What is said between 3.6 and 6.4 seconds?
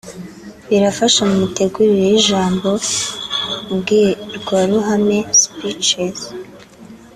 mbwirwaruhame (speeches)